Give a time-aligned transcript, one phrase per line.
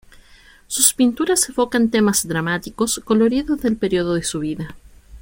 [0.67, 4.75] Sus pinturas evocan temas dramáticos, coloridos del periodo de su vida.